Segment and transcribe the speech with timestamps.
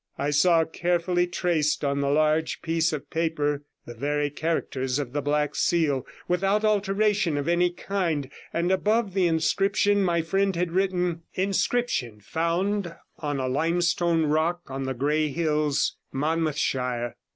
[0.17, 5.21] I saw carefully traced on a large piece of paper the very characters of the
[5.21, 11.21] Black Seal, without alteration of any kind, and above the inscription my friend had written:
[11.35, 17.15] Inscription found on a limestone rock on the Grey Hills, Monmouthshire.